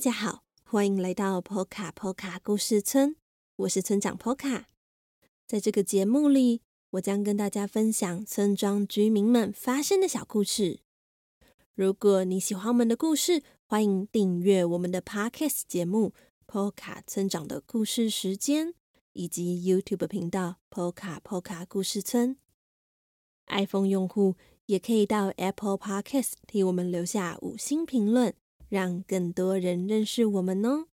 [0.00, 3.16] 大家好，欢迎来到 Poka Poka 故事村，
[3.56, 4.64] 我是村长 Poka。
[5.46, 6.62] 在这个节目里，
[6.92, 10.80] 我将跟大家分享村庄居民们发生的小故事。
[11.74, 16.14] 如果你喜欢我们的故事，欢迎订阅我们的 Podcast 节目
[16.46, 18.72] Poka 村长的故事时间，
[19.12, 22.38] 以及 YouTube 频道 Poka Poka 故事村。
[23.48, 28.34] iPhone 用户也可以到 Apple Podcast 替我们留下五星评论。
[28.70, 30.84] 让更多人认识我们哦！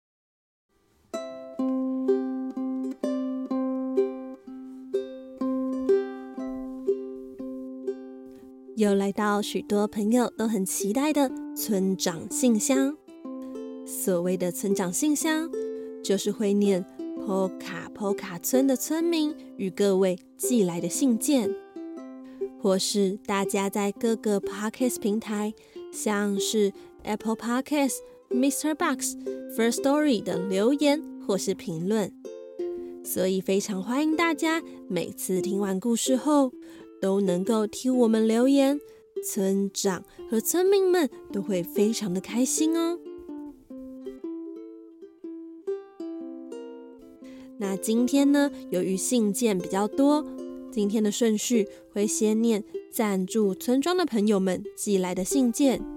[8.76, 12.96] 又来到许多朋友都很期待的村长信箱。
[13.86, 15.50] 所谓的村长信箱，
[16.02, 16.82] 就是会念
[17.26, 21.54] POKA POKA 村的村民与各位寄来的信件，
[22.62, 25.52] 或是大家在各个 Podcast 平台，
[25.92, 26.72] 像是。
[27.06, 28.74] Apple Podcasts、Mr.
[28.74, 29.16] Box、
[29.56, 32.12] First Story 的留言或是评论，
[33.04, 36.52] 所以非常欢迎大家每次听完故事后
[37.00, 38.78] 都能够替我们留言，
[39.24, 42.98] 村长和村民们都会非常的开心哦。
[47.58, 50.26] 那今天呢，由于信件比较多，
[50.70, 55.95] 今天的顺序会先念赞助村庄的朋友们寄来的信件。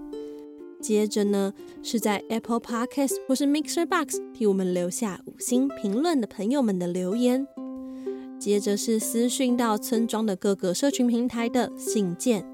[0.80, 7.46] 接着呢，是在 Apple Podcast 或是 Mixer Box 替我们留下五星评论的朋友们的留言。
[8.38, 12.44] 接着是私讯到村庄的各个社群平台的信件。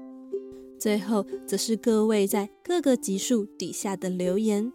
[0.77, 4.71] 最后则是各位在各个集数底下的留言。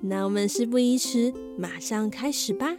[0.00, 2.76] 那我们事不宜迟，马上开始吧。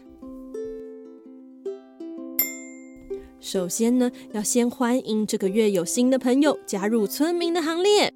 [3.40, 8.14] 首先呢，要先欢迎这个月有新的朋友加入村民的行列。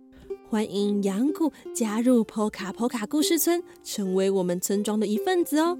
[0.49, 5.77] 欢迎杨谷加入 Poka Poka 故事村，成为我们村庄的一份子哦。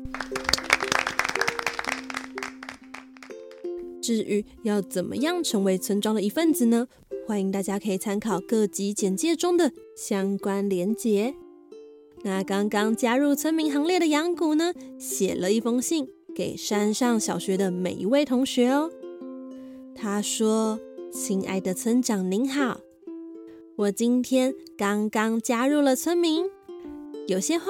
[4.02, 6.88] 至于要怎么样成为村庄的一份子呢？
[7.26, 11.34] 欢迎大家可以参考各集简介中的相关连结。
[12.24, 18.92] 那刚刚加入村民行列的杨谷呢，写了一封信给山上小学的每一位同学哦。
[19.96, 20.78] 他说
[21.10, 22.82] ：“亲爱的村长您好。”
[23.78, 26.46] 我今天刚刚加入了村民，
[27.28, 27.66] 有些话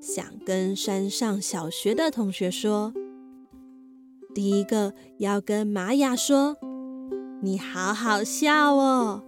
[0.00, 2.94] 想跟山上小学的同学说。
[4.32, 6.56] 第一个要跟玛雅说，
[7.42, 9.24] 你好好笑哦，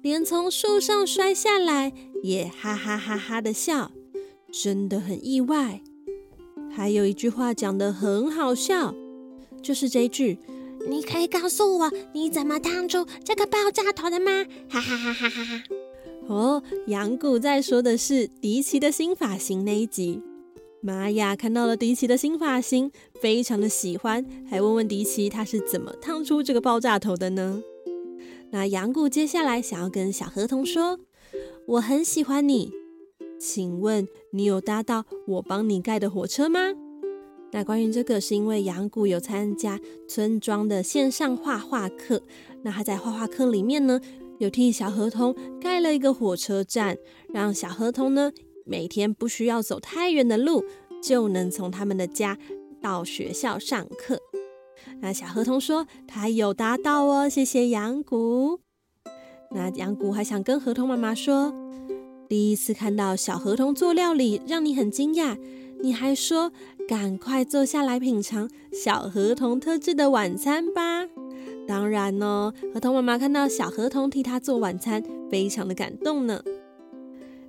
[0.00, 1.92] 连从树上摔下来
[2.22, 3.90] 也哈哈哈哈的笑，
[4.52, 5.80] 真的很意外。
[6.70, 8.94] 还有一句话讲得很好笑，
[9.60, 10.38] 就是这句：
[10.88, 14.44] 你可以告诉我你怎么烫出这个爆炸头的吗？
[14.68, 15.62] 哈哈哈哈哈哈。
[16.28, 20.20] 哦，杨谷在说的是迪奇的新发型那一集。
[20.80, 22.90] 玛雅看到了迪奇的新发型，
[23.20, 27.62] 非常的喜欢，还问问迪奇他是怎么烫出这个爆炸头的呢？
[28.50, 30.98] 那杨谷接下来想要跟小河童说
[31.66, 32.72] ：“我很喜欢你，
[33.40, 36.74] 请问你有搭到我帮你盖的火车吗？”
[37.52, 42.22] 那关于这个，是因为杨谷有参加村庄的线上画画课，
[42.62, 44.00] 那他在画画课里面呢。
[44.38, 46.98] 有替小河童盖了一个火车站，
[47.32, 48.32] 让小河童呢
[48.66, 50.64] 每天不需要走太远的路，
[51.00, 52.36] 就能从他们的家
[52.80, 54.18] 到学校上课。
[55.00, 58.58] 那小河童说他有达到哦，谢谢杨谷。
[59.52, 61.54] 那杨谷还想跟河童妈妈说，
[62.28, 65.38] 第一次看到小河童做料理，让你很惊讶。
[65.82, 66.52] 你还说
[66.86, 71.08] 赶快坐下来品尝小河童特制的晚餐吧。
[71.66, 76.42] 当然哦，河童妈妈看到小河童替她做晚餐，非常的感动呢。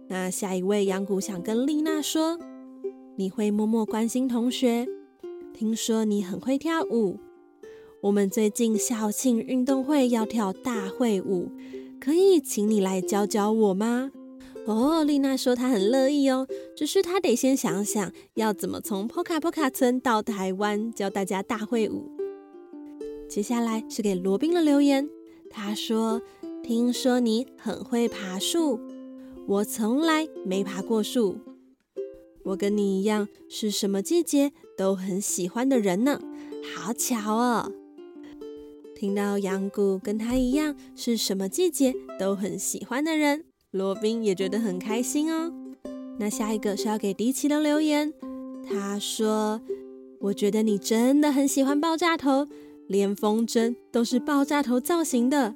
[0.08, 2.40] 那下一位杨谷想跟丽娜说，
[3.16, 4.88] 你会默默关心同学，
[5.54, 7.20] 听说你很会跳舞。
[8.02, 11.52] 我们最近校庆运动会要跳大会舞，
[12.00, 14.12] 可以请你来教教我吗？
[14.66, 22.10] 哦，丽娜说她很乐意哦，只是她得先想想要怎么从 Poka Poka 村到台湾教大家大会舞。
[23.28, 25.10] 接下来是给罗宾的留言。
[25.50, 26.22] 他说
[26.64, 28.80] ：“听说你很会爬树，
[29.46, 31.38] 我从来没爬过树。
[32.44, 36.20] 我跟你一样，是什么季节都很喜欢的人呢。
[36.76, 37.72] 好巧哦！
[38.96, 45.52] 听到杨谷跟他一样是什么季节都很喜欢的人，罗宾也觉得很开心哦。
[46.20, 48.14] 那下一个是要给迪奇的留言。
[48.70, 49.60] 他说：
[50.20, 52.48] 我觉得你真的很喜欢爆炸头。”
[52.86, 55.56] 连风筝都是爆炸头造型的，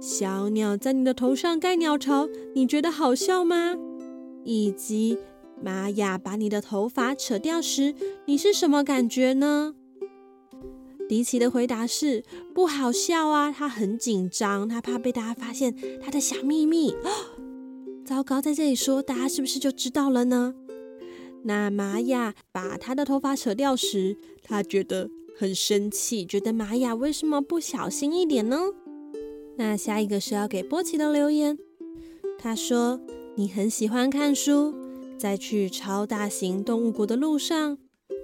[0.00, 3.76] 小鸟在你的头上盖鸟巢，你觉得好笑吗？
[4.42, 5.16] 以及
[5.62, 7.94] 玛雅把你的头发扯掉时，
[8.26, 9.74] 你是什么感觉呢？
[11.08, 16.94] 迪奇的回答是不好笑啊，他很紧张，他怕被大家发现他的小秘密。
[18.08, 20.54] 糟糕，在这里说，大家是不是就知道了呢？
[21.42, 28.58] 那玛雅把她的头发扯掉时，她觉得很生气，觉得玛雅为什么不小心一点呢？
[29.58, 31.58] 那下一个是要给波奇的留言，
[32.38, 32.98] 他说
[33.36, 34.74] ：“你很喜欢看书，
[35.18, 37.76] 在去超大型动物国的路上，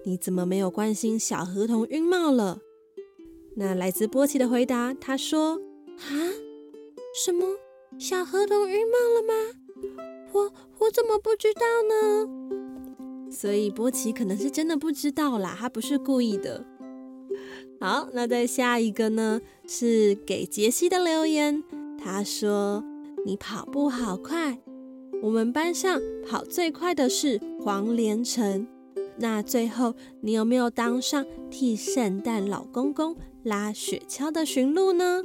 [0.07, 2.61] 你怎么没有关心小河童晕帽了？”
[3.57, 5.61] 那来自波奇的回答，他说
[6.09, 6.33] ：“啊，
[7.23, 7.45] 什么
[7.99, 9.61] 小河童晕帽了吗？
[10.33, 12.29] 我我怎么不知道呢？”
[13.31, 16.65] 所以波奇可能是真的不知道啦，他不是故意的。
[17.81, 19.41] 好，那再下一个呢？
[19.67, 21.63] 是给杰西的留言。
[21.99, 22.85] 他说
[23.27, 24.59] ：“你跑步好快，
[25.23, 28.67] 我们班上跑最快的是黄连城。
[29.19, 35.23] 那最后你有没有当上替圣诞老公公拉雪橇的驯鹿呢？”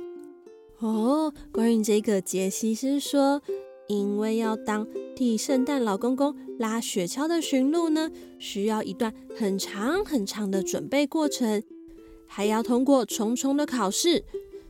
[0.79, 3.41] 哦，关于这个，杰西是说，
[3.89, 11.61] 因为要当替圣诞老公公拉雪橇的驯鹿呢，需要一段很长很长的准备过程。
[12.27, 14.23] 还要通过重重的考试。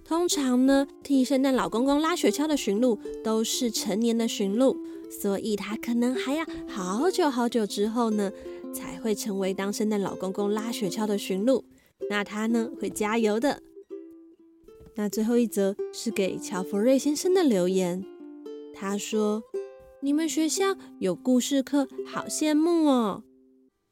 [0.06, 4.76] 通常呢，替圣诞老公公拉雪橇的驯鹿都是成年的驯鹿，
[5.12, 8.32] 所以他可能还要好久好久之后呢，
[8.74, 11.66] 才会成为当圣诞老公公拉雪橇的驯鹿。
[12.10, 13.62] 那他呢，会加油的。
[14.96, 18.04] 那最后一则是给乔弗瑞先生的留言，
[18.80, 19.44] 他说
[20.02, 23.24] ：“你们学校有故事课，好羡慕哦。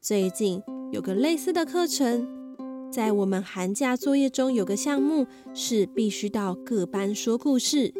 [0.00, 2.26] 最近有个类似的课程。”
[2.90, 7.92] 在我们寒假作业中有个项目是必须到各班说故事，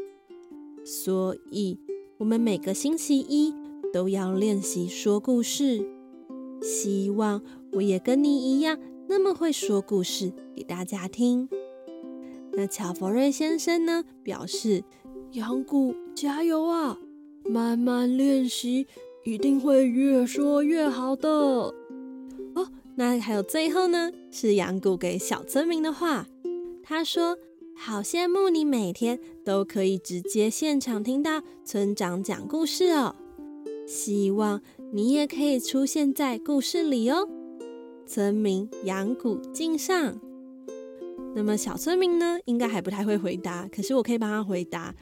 [0.83, 1.79] 所以
[2.17, 3.55] 我们每个星期一
[3.93, 5.87] 都要练习说故事。
[6.63, 7.43] 希望
[7.73, 11.51] 我也跟你一样那么会说故事给大家听。
[12.55, 14.83] 那乔佛瑞先生呢表示
[15.33, 16.99] ：“杨谷加油啊，
[17.45, 18.89] 慢慢练习，
[19.25, 22.69] 一定会越说越好的。”哦。
[22.97, 26.27] 那还有最后呢，是杨谷给小村民的话。
[26.83, 27.39] 他说
[27.79, 33.15] ：“好羡慕你每天都可以直接现场听到村长讲故事哦，
[33.87, 34.61] 希望
[34.93, 37.29] 你也可以出现在故事里哦。”
[38.05, 40.19] 村民杨谷敬上。
[41.37, 44.93] 那么小村民呢，应该还不太会回答，可是我可以帮他回答，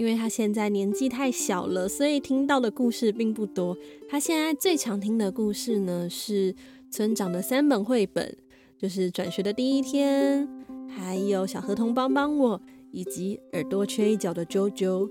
[0.00, 3.76] 因为他现在年纪太小了，所以听到的故事并不多。
[4.08, 6.54] 他现在最常听的故事呢是。
[6.92, 8.36] 村长的三本绘本，
[8.76, 10.48] 就是转学的第一天，
[10.88, 12.60] 还有小河童帮帮我，
[12.90, 15.08] 以及耳朵缺一角的啾啾。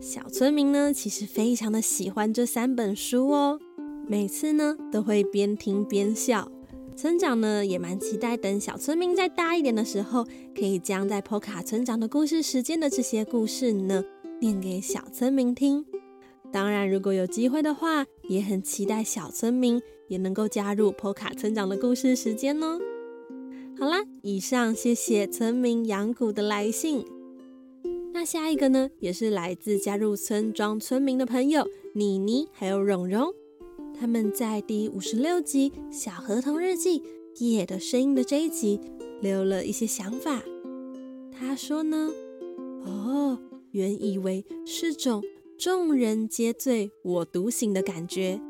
[0.00, 3.58] 小村民呢，其实非常的喜欢这三本书哦，
[4.06, 6.48] 每次呢都会边听边笑。
[6.94, 10.24] 村长呢也蛮期待，等小村民再大一点的时候，
[10.54, 14.04] 可以将在 p 卡村长的故事时间的这些故事呢，
[14.40, 15.84] 念给小村民听。
[16.52, 19.82] 当然，如果有机会的话，也很期待小村民。
[20.08, 22.78] 也能够加入 PO 卡村长的故事时间哦。
[23.76, 27.04] 好啦，以上谢谢村民杨谷的来信。
[28.12, 33.34] 那下一个呢，也是来自加入村庄村民的朋友妮妮还有蓉蓉，
[33.98, 37.00] 他们在第五十六集《小河童日记》
[37.44, 38.80] 夜的声音的这一集
[39.20, 40.40] 留了一些想法。
[41.32, 42.12] 他说呢，
[42.84, 43.36] 哦，
[43.72, 45.22] 原以为是种
[45.58, 48.40] 众人皆醉我独醒的感觉。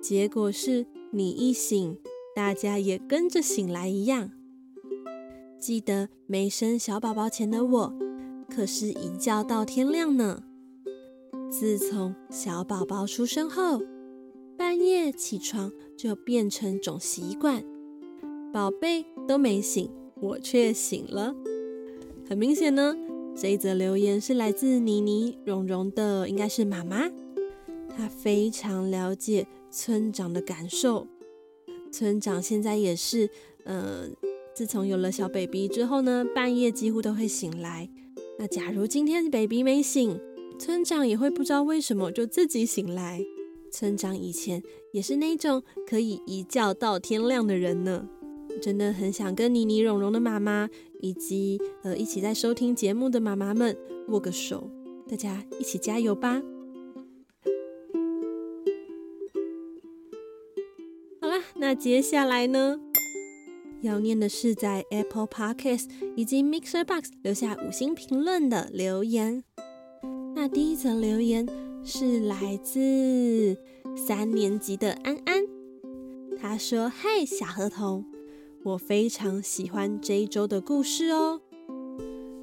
[0.00, 1.98] 结果是你一醒，
[2.34, 4.30] 大家也跟着醒来一样。
[5.58, 7.94] 记得没生小宝宝前的我，
[8.48, 10.44] 可是一觉到天亮呢。
[11.50, 13.80] 自从小宝宝出生后，
[14.56, 17.64] 半夜起床就变成种习惯。
[18.52, 21.34] 宝贝都没醒，我却醒了。
[22.28, 22.94] 很明显呢，
[23.40, 27.08] 这一则留言是来自妮妮蓉蓉的，应该是妈妈。
[27.96, 29.46] 她非常了解。
[29.70, 31.06] 村长的感受，
[31.92, 33.28] 村长现在也是，
[33.64, 34.08] 呃，
[34.54, 37.88] 自从有了小 baby 之后呢，半夜几乎都会醒来。
[38.38, 40.18] 那假如今天 baby 没醒，
[40.58, 43.22] 村长也会不知道为什么就自己醒来。
[43.70, 44.62] 村长以前
[44.94, 48.08] 也是那种可以一觉到天亮的人呢。
[48.58, 50.68] 真的很想跟妮妮、蓉蓉的妈妈，
[51.00, 53.76] 以及呃一起在收听节目的妈妈们
[54.08, 54.70] 握个手，
[55.08, 56.42] 大家一起加油吧！
[61.20, 62.80] 好啦那接下来呢，
[63.82, 69.44] 要念的是在 Apple Podcast 以及 Mixer Box 留下五星评论的留言。
[70.34, 71.46] 那第一则留言
[71.84, 73.56] 是来自
[73.96, 75.44] 三年级的安安。
[76.40, 78.04] 他说：“嗨，小河童，
[78.64, 81.40] 我非常喜欢这一周的故事哦。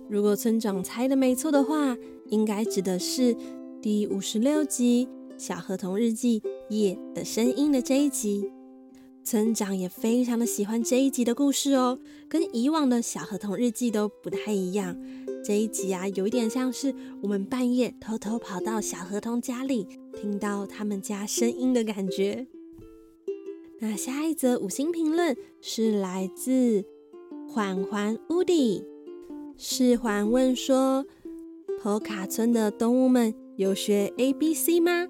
[0.09, 1.97] 如果村长猜的没错的话，
[2.29, 3.35] 应该指的是
[3.81, 5.07] 第五十六集
[5.37, 8.49] 《小河童日记》夜的声音的这一集。”
[9.25, 14.95] 村长也非常的喜欢这一集的故事哦，跟以往的小河童日记都不太一样。
[15.43, 16.93] 这一集啊，有一点像是
[17.23, 22.45] 我们半夜偷偷跑到小河童家里，听到他们家声音的感觉。
[23.79, 26.85] 那下一则五星评论是来自
[27.47, 28.83] 缓缓乌迪，
[29.57, 31.05] 是缓问说：
[31.81, 35.07] 坡卡村的动物们有学 A B C 吗？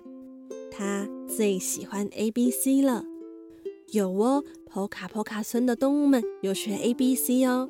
[0.71, 3.05] 他最喜欢 A B C 了。
[3.91, 7.69] 有哦，坡卡坡卡村的动物们有学 A B C 哦。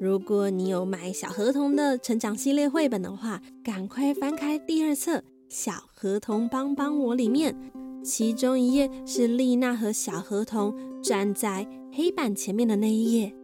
[0.00, 5.18] 如果你有买小河童的成长系列绘本的话，赶快翻开第二册
[5.50, 7.54] 《小河童帮帮我》里面，
[8.02, 13.34] 其中一页是丽娜和小河童站在黑板前面的那一页。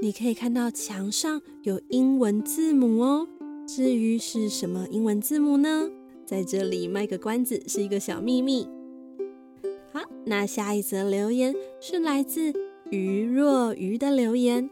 [0.00, 3.28] 你可以看到墙上有英文字母哦。
[3.66, 5.88] 至于是什么英文字母呢？
[6.26, 8.66] 在这里卖个关子，是一个小秘密。
[9.92, 12.52] 好，那下一则留言是来自
[12.90, 14.68] 于若愚的留言。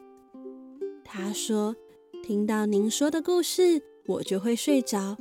[1.05, 1.77] 他说
[2.25, 5.17] ：“听到您说的故事，我就会睡着，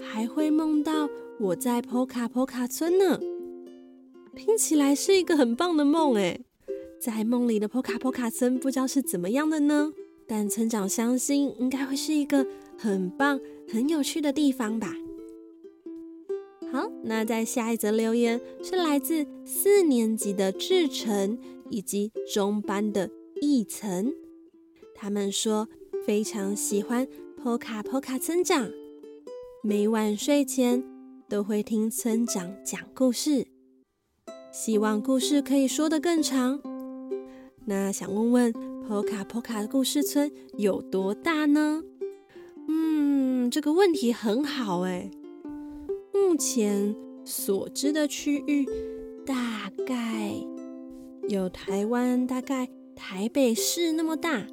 [0.00, 1.08] 还会梦到
[1.40, 3.20] 我在坡卡坡卡村呢。
[4.36, 6.44] 听起来是一个很棒的梦诶，
[7.00, 9.92] 在梦里的坡卡坡卡村不知道是怎么样的呢？
[10.26, 12.46] 但村长相信应该会是一个
[12.78, 14.94] 很棒、很有趣的地方吧。”
[16.72, 21.38] 好，那在下一则留言是来自四年级的志成
[21.68, 23.10] 以及中班的
[23.40, 24.12] 易层，
[24.94, 25.68] 他们说
[26.06, 28.68] 非常喜欢坡卡坡卡村长，
[29.62, 30.82] 每晚睡前
[31.28, 33.46] 都会听村长讲故事，
[34.52, 36.60] 希望故事可以说得更长。
[37.64, 38.52] 那想问问
[38.86, 41.82] 坡卡坡卡的故事村有多大呢？
[42.68, 45.10] 嗯，这个问题很好哎。
[46.12, 48.66] 目前所知的区域
[49.24, 50.34] 大概
[51.28, 54.46] 有台湾大概台北市那么大，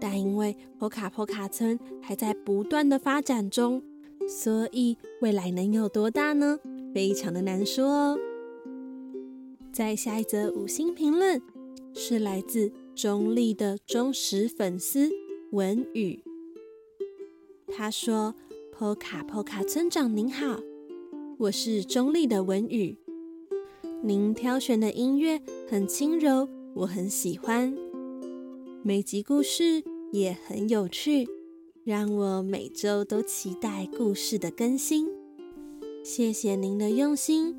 [0.00, 3.82] 但因为坡卡坡卡村还在不断的发展中，
[4.26, 6.58] 所以未来能有多大呢？
[6.94, 8.18] 非常的难说哦。
[9.72, 11.42] 在下一则五星评论
[11.92, 15.10] 是来自中立的忠实粉丝
[15.50, 16.22] 文宇，
[17.68, 18.34] 他说
[18.72, 20.60] ：“坡卡坡卡村长您好。”
[21.36, 22.96] 我是中立的文宇，
[24.02, 27.76] 您挑选的音乐很轻柔，我很喜欢。
[28.84, 31.26] 每集故事也很有趣，
[31.84, 35.06] 让我每周都期待故事的更新。
[36.02, 37.54] 谢谢您的用心。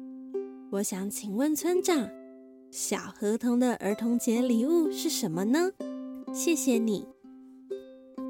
[0.72, 2.10] 我想请问村长，
[2.72, 5.70] 小河童的儿童节礼物是什么呢？
[6.34, 7.06] 谢谢你，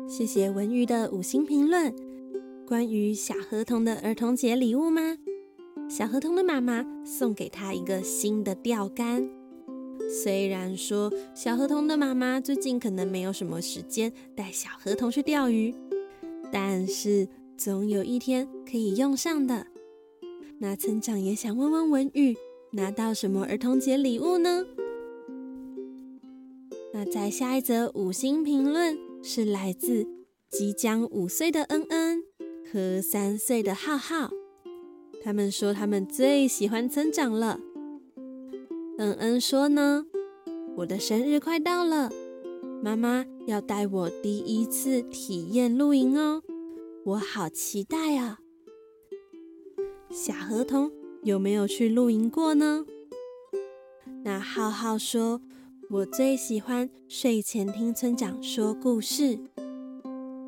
[0.05, 1.95] 谢谢文宇的五星评论。
[2.67, 5.17] 关于小河童的儿童节礼物吗？
[5.89, 9.29] 小河童的妈妈送给他一个新的钓竿。
[10.21, 15.73] 虽然说小河童的妈妈最近可能没有什么时间带小河童去钓鱼，
[16.51, 19.67] 但是总有一天可以用上的。
[20.59, 22.35] 那村长也想问问文宇，
[22.71, 24.65] 拿到什么儿童节礼物呢？
[26.93, 30.07] 那在下一则五星评论是来自
[30.49, 32.23] 即将五岁的恩恩
[32.71, 34.29] 和三岁的浩浩。
[35.21, 37.59] 他们说他们最喜欢村长了。
[38.97, 40.05] 恩恩说呢，
[40.77, 42.09] 我的生日快到了，
[42.81, 46.43] 妈妈要带我第一次体验露营哦，
[47.03, 48.39] 我好期待啊！
[50.11, 50.91] 小河童
[51.23, 52.85] 有没有去露营过呢？
[54.23, 55.41] 那浩浩说，
[55.89, 59.39] 我最喜欢睡前听村长说故事。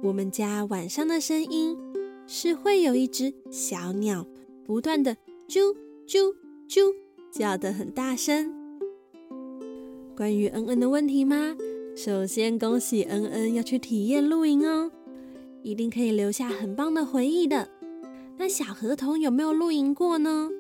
[0.04, 1.78] 我们家晚上的声音
[2.28, 4.26] 是会有一只小鸟。
[4.64, 5.16] 不断的
[5.48, 5.74] 啾
[6.06, 6.36] 啾
[6.68, 6.94] 啾
[7.32, 8.54] 叫得很大声。
[10.14, 11.56] 关于恩恩的问题吗？
[11.98, 14.92] 首先恭喜恩恩要去体验露营哦，
[15.64, 17.68] 一定可以留下很棒的回忆的。
[18.38, 20.52] 那小河童有没有露营过呢？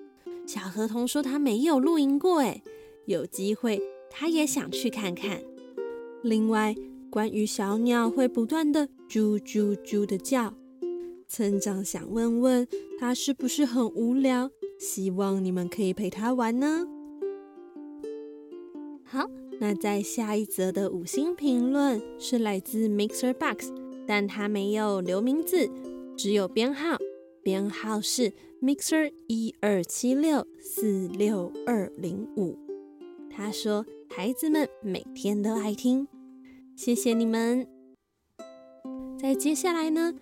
[0.48, 2.64] 小河童说他没有露营过，哎，
[3.06, 3.80] 有机会
[4.10, 5.40] 他也想去看看。
[6.24, 6.76] 另外，
[7.12, 10.56] 关于小鸟会不断的啾啾啾的叫。
[11.28, 12.68] 村长想问问
[13.00, 14.50] 他是不是很无聊？
[14.80, 16.88] 希望你们可以陪他玩呢。
[19.04, 23.72] 好，那在下一则的五星评论是来自 Mixer Box，
[24.06, 25.70] 但他没有留名字，
[26.16, 26.98] 只有编号
[27.42, 32.58] 编号是 Mixer 一二七六四六二零五。
[33.30, 36.08] 他说：“孩子们每天都爱听，
[36.76, 37.68] 谢谢你们。”
[39.20, 40.14] 在接下来呢，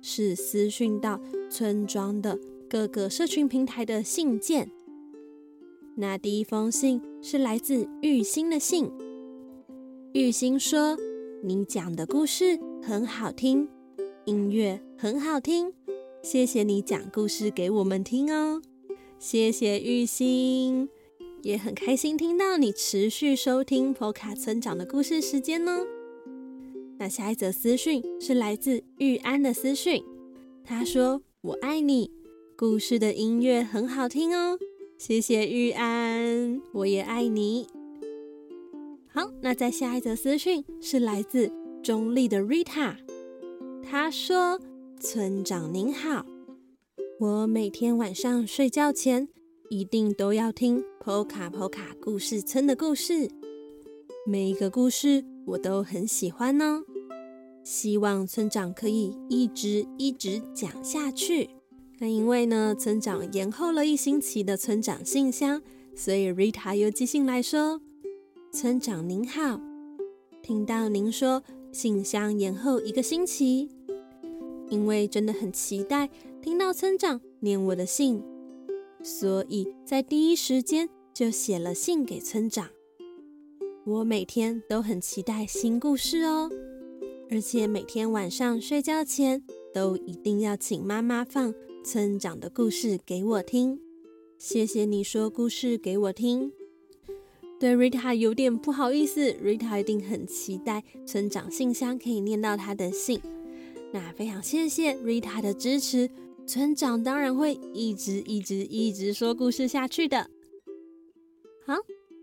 [0.00, 2.38] 是私讯到村庄的
[2.70, 4.70] 各个社群平台的信件。
[5.98, 8.92] 那第一封信是来自玉兴的信。
[10.12, 10.94] 玉兴说
[11.42, 13.66] ：“你讲的故事很好听，
[14.26, 15.72] 音乐很好听，
[16.22, 18.60] 谢谢你讲故事给我们听哦。”
[19.18, 20.90] 谢谢玉兴，
[21.42, 25.86] 也很开心听到你持续收听 p o 卡村长的故事时间哦。
[26.98, 30.04] 那下一则私讯是来自玉安的私讯，
[30.62, 32.10] 他说：“我爱你，
[32.54, 34.58] 故事的音乐很好听哦。”
[34.98, 37.68] 谢谢玉安，我也爱你。
[39.08, 42.96] 好，那在下一则私讯是来自中立的 Rita，
[43.82, 44.58] 他说
[44.98, 46.24] ：“村长您好，
[47.20, 49.28] 我每天晚上睡觉前
[49.68, 53.28] 一定都要听 Poka Poka 故事村的故事，
[54.26, 56.82] 每一个故事我都很喜欢呢。
[57.62, 61.50] 希望村长可以一直一直讲下去。”
[61.98, 65.62] 那因为呢，村长延后了一星期的村长信箱，
[65.94, 67.80] 所以 Rita 又寄信来说
[68.52, 69.58] ：“村长您好，
[70.42, 73.70] 听到您说信箱延后一个星期，
[74.68, 76.10] 因为真的很期待
[76.42, 78.22] 听到村长念我的信，
[79.02, 82.68] 所以在第一时间就写了信给村长。
[83.86, 86.50] 我每天都很期待新故事哦，
[87.30, 91.54] 而且每天晚上睡觉前都一定要请妈妈放。”
[91.86, 93.78] 村长的故事给我听，
[94.38, 96.50] 谢谢你说故事给我听。
[97.60, 103.20] 对 Rita 有点不好意思，Rita 一定很期待村长信箱可以念到他的信。
[103.92, 106.10] 那非常谢谢 Rita 的支持，
[106.44, 110.28] 村长当然会一直一直一直说故事下去的。
[111.64, 111.76] 好，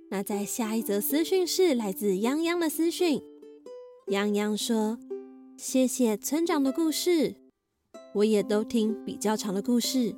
[0.10, 3.22] 那在下一则私讯是来自泱泱的私讯，
[4.08, 5.00] 泱泱说
[5.56, 7.36] ：“谢谢村长的故事。”
[8.14, 10.16] 我也都听比较长的故事，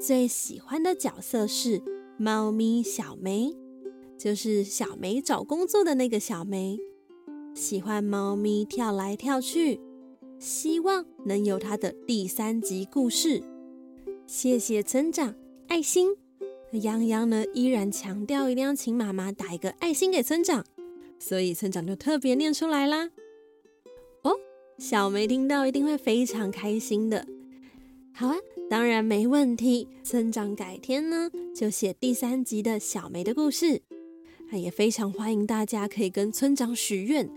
[0.00, 1.80] 最喜欢的角色是
[2.18, 3.54] 猫咪小梅，
[4.18, 6.76] 就是小梅找工作的那个小梅。
[7.54, 9.80] 喜欢猫咪跳来跳去，
[10.40, 13.42] 希望能有它的第三集故事。
[14.26, 15.34] 谢谢村长，
[15.68, 16.16] 爱心。
[16.72, 20.64] 洋洋呢依然强调一定要请妈妈打一个爱心给村长，
[21.18, 23.10] 所以村长就特别念出来啦。
[24.80, 27.26] 小梅听到一定会非常开心的。
[28.14, 28.36] 好啊，
[28.70, 29.86] 当然没问题。
[30.02, 33.82] 村长改天呢就写第三集的小梅的故事。
[34.50, 37.28] 啊也非常欢迎大家可以跟村长许愿。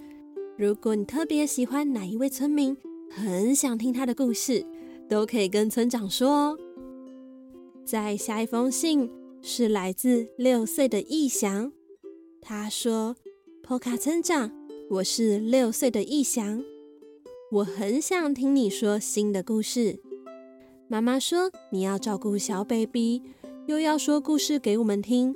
[0.57, 2.77] 如果你特别喜欢哪一位村民，
[3.11, 4.65] 很想听他的故事，
[5.09, 6.57] 都可以跟村长说哦。
[7.83, 11.73] 再下一封信是来自六岁的逸翔，
[12.41, 13.17] 他说
[13.61, 14.49] ：“p o k a 村长，
[14.89, 16.63] 我是六岁的逸翔。”
[17.53, 19.99] 我很想听你说新的故事。
[20.87, 23.21] 妈妈说你要照顾小 baby，
[23.67, 25.35] 又要说故事给我们听，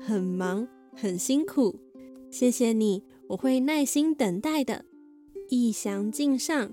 [0.00, 1.78] 很忙很辛苦。
[2.30, 4.86] 谢谢你，我会耐心等待的。
[5.50, 6.72] 异祥敬上，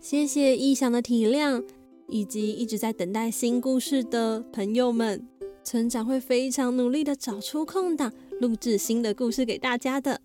[0.00, 1.62] 谢谢异想的体谅，
[2.08, 5.28] 以及一直在等待新故事的朋友们。
[5.62, 8.10] 村长会非常努力的找出空档，
[8.40, 10.22] 录制新的故事给大家的。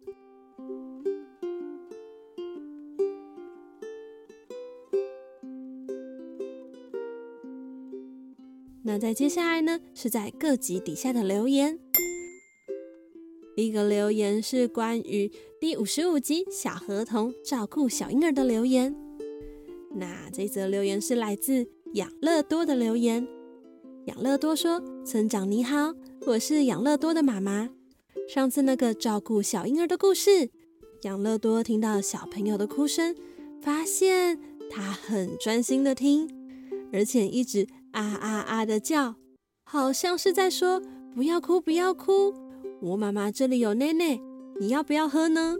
[8.95, 11.77] 那在接下来呢，是在各集底下的留言。
[13.53, 15.29] 第一个留言是关于
[15.59, 18.95] 第五十五集小河童照顾小婴儿的留言。
[19.95, 23.27] 那这则留言是来自养乐多的留言。
[24.05, 25.93] 养乐多说：“村长你好，
[26.25, 27.69] 我是养乐多的妈妈。
[28.29, 30.49] 上次那个照顾小婴儿的故事，
[31.01, 33.13] 养乐多听到小朋友的哭声，
[33.61, 36.29] 发现他很专心的听，
[36.93, 39.15] 而且一直。”啊啊啊的叫，
[39.63, 40.81] 好像是在说
[41.15, 42.33] 不要哭，不要哭。
[42.81, 44.19] 我妈妈这里有奶奶，
[44.59, 45.55] 你要不要喝呢？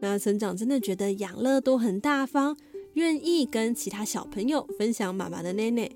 [0.00, 2.56] 那村长真的觉得养乐多很大方，
[2.94, 5.88] 愿意跟其他小朋友分享妈妈的奶奶。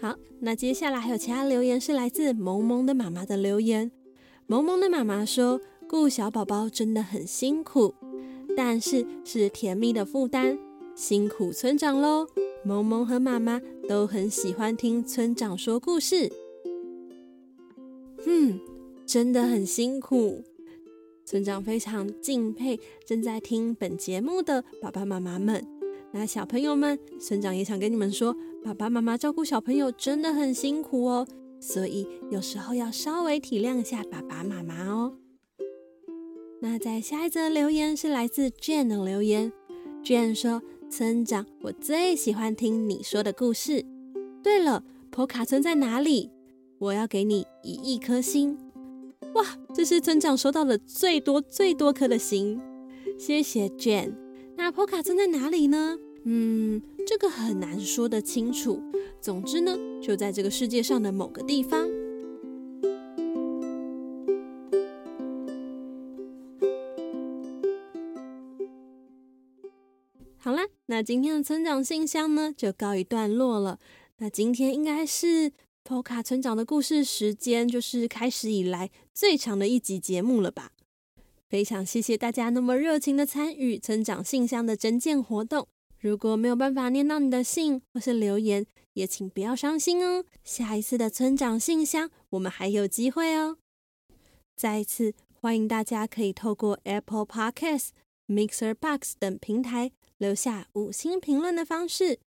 [0.00, 3.90] 好，那接下来还有其他留言是来自萌萌的妈妈的留言。
[4.46, 7.94] 萌萌的妈妈说，顾小宝宝真的很辛苦，
[8.56, 10.56] 但是是甜蜜的负担，
[10.94, 12.28] 辛苦村长喽。
[12.64, 16.32] 萌萌和妈妈都很喜欢听村长说故事。
[18.24, 18.58] 嗯，
[19.04, 20.42] 真的很辛苦。
[21.26, 25.66] 村长非常敬佩正在听本节目的爸爸妈妈们，
[26.12, 31.26] 那小朋友们，村长也想跟你们说，爸爸妈妈照顾小朋友真的很辛苦哦，
[31.60, 35.16] 所以有时候要稍微体谅一下爸爸妈妈哦。
[36.60, 39.52] 那在下一则留言是来自 Jane 的留言
[40.02, 40.62] ，Jane 说
[40.96, 43.84] ：“村长，我最喜欢听你说的故事。
[44.44, 46.30] 对了，坡卡村在哪里？
[46.78, 48.56] 我要给你一亿颗星。
[49.34, 52.60] 哇，这是村长收到的最多最多颗的星，
[53.18, 54.14] 谢谢 Jane。
[54.56, 55.98] 那坡卡村在哪里呢？
[56.26, 58.80] 嗯，这个很难说得清楚。
[59.20, 61.88] 总之呢，就在这个世界上的某个地方。”
[70.94, 73.80] 那今天的村长信箱呢就告一段落了。
[74.18, 75.50] 那今天应该是
[75.84, 80.70] Poka 村长的故事时间，就是开始以来最长的一集节目了吧？
[81.48, 85.66] 非常谢谢大家那么热情的参与村长信箱的征件活动。
[85.98, 90.24] 如果没有办法念到你的信或是留言，也请不要伤心哦。
[90.44, 93.56] 下一次的村长信箱，我们还有机会哦。
[94.54, 97.88] 再一次欢迎大家可以透过 Apple Podcast、
[98.28, 99.90] Mixer Box 等平台。
[100.18, 102.18] 留下五星评论的方式，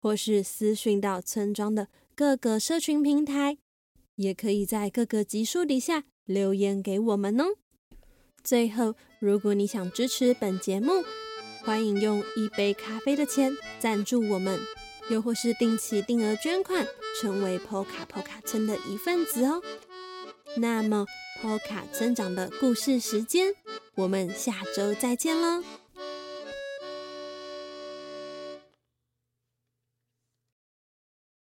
[0.00, 3.58] 或是私讯到村庄的各个社群平台，
[4.16, 7.44] 也可以在各个集数底下留言给我们哦。
[8.42, 11.04] 最后，如果你想支持本节目，
[11.62, 14.58] 欢迎用一杯咖啡的钱赞助我们，
[15.10, 16.86] 又或是定期定额捐款，
[17.20, 19.62] 成为 Poka Poka 村的一份子哦。
[20.56, 21.06] 那么
[21.42, 23.54] ，Poka 村长的故事时间，
[23.96, 25.62] 我们下周再见喽。